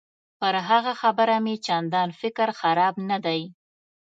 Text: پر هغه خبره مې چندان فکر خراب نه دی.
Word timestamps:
پر 0.39 0.55
هغه 0.69 0.93
خبره 1.01 1.35
مې 1.43 1.55
چندان 1.67 2.09
فکر 2.21 2.47
خراب 2.59 2.95
نه 3.09 3.17
دی. 3.25 3.41